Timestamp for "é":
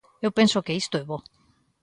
1.01-1.03